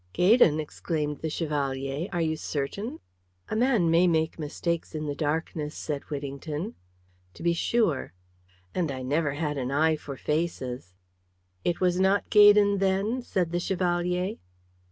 "Gaydon!" 0.13 0.59
exclaimed 0.59 1.19
the 1.19 1.29
Chevalier, 1.29 2.09
"are 2.11 2.21
you 2.23 2.35
certain?" 2.35 3.01
"A 3.49 3.55
man 3.55 3.91
may 3.91 4.07
make 4.07 4.39
mistakes 4.39 4.95
in 4.95 5.05
the 5.05 5.13
darkness," 5.13 5.75
said 5.75 6.01
Whittington. 6.09 6.73
"To 7.35 7.43
be 7.43 7.53
sure." 7.53 8.11
"And 8.73 8.91
I 8.91 9.03
never 9.03 9.33
had 9.33 9.59
an 9.59 9.69
eye 9.69 9.95
for 9.97 10.17
faces." 10.17 10.95
"It 11.63 11.79
was 11.81 11.99
not 11.99 12.31
Gaydon, 12.31 12.79
then?" 12.79 13.21
said 13.21 13.51
the 13.51 13.59
Chevalier. 13.59 14.37